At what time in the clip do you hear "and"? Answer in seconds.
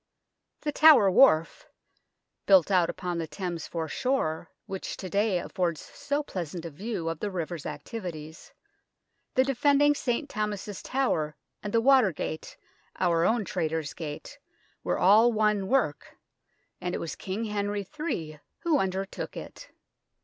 11.61-11.71, 16.81-16.95